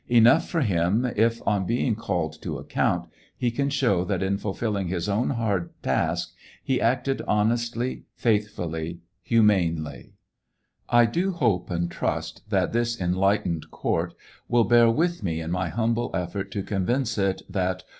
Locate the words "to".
2.41-2.57, 16.53-16.63